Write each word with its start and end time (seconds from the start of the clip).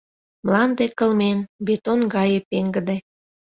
Мланде 0.45 0.85
кылмен, 0.97 1.39
бетон 1.65 1.99
гае 2.13 2.39
пеҥгыде. 2.49 2.97